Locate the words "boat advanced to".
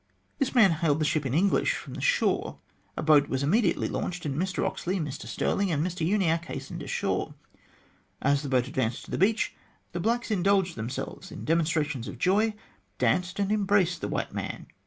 8.49-9.11